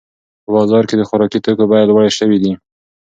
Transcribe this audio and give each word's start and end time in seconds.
په 0.43 0.49
بازار 0.55 0.83
کې 0.89 0.95
د 0.97 1.01
خوراکي 1.09 1.39
توکو 1.45 1.65
بیې 1.71 1.87
لوړې 1.89 2.11
شوې 2.17 2.37
دي. 2.43 2.51